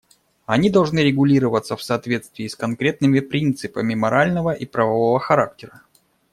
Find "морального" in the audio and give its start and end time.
3.93-4.51